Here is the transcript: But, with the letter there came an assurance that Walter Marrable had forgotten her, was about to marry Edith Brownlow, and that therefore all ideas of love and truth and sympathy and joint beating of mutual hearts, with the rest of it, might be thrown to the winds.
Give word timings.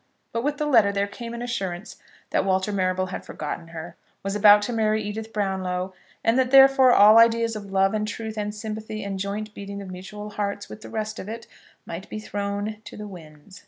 But, 0.31 0.43
with 0.43 0.57
the 0.57 0.65
letter 0.65 0.91
there 0.91 1.05
came 1.05 1.35
an 1.35 1.43
assurance 1.43 1.97
that 2.31 2.43
Walter 2.43 2.71
Marrable 2.71 3.09
had 3.11 3.23
forgotten 3.23 3.67
her, 3.67 3.95
was 4.23 4.35
about 4.35 4.63
to 4.63 4.73
marry 4.73 5.03
Edith 5.03 5.31
Brownlow, 5.31 5.93
and 6.23 6.39
that 6.39 6.49
therefore 6.49 6.91
all 6.91 7.19
ideas 7.19 7.55
of 7.55 7.71
love 7.71 7.93
and 7.93 8.07
truth 8.07 8.33
and 8.35 8.55
sympathy 8.55 9.03
and 9.03 9.19
joint 9.19 9.53
beating 9.53 9.79
of 9.79 9.91
mutual 9.91 10.31
hearts, 10.31 10.67
with 10.67 10.81
the 10.81 10.89
rest 10.89 11.19
of 11.19 11.29
it, 11.29 11.45
might 11.85 12.09
be 12.09 12.17
thrown 12.17 12.81
to 12.85 12.97
the 12.97 13.07
winds. 13.07 13.59